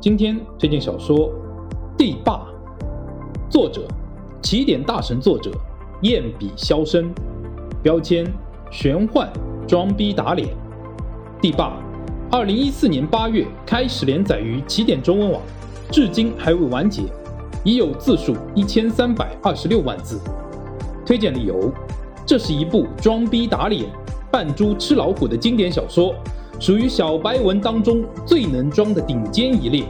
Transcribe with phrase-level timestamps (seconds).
[0.00, 1.28] 今天推荐小说
[1.94, 2.32] 《地霸》，
[3.50, 3.86] 作者
[4.40, 5.50] 起点大神，作者
[6.00, 7.12] 燕笔萧生，
[7.82, 8.24] 标签
[8.70, 9.30] 玄幻
[9.68, 10.48] 装逼打脸。
[11.42, 11.76] 地霸，
[12.30, 15.42] 二零一四年八月开始连载于起点中文网，
[15.92, 17.02] 至今还未完结，
[17.62, 20.18] 已有字数一千三百二十六万字。
[21.04, 21.70] 推荐理由：
[22.24, 23.84] 这是一部装逼打脸、
[24.32, 26.14] 扮猪吃老虎的经典小说。
[26.60, 29.82] 属于小白文当中最能装的顶尖一列，